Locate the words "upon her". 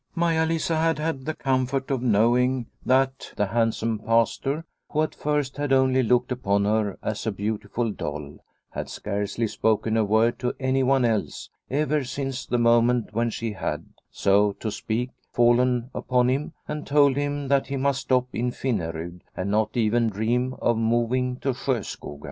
6.31-6.97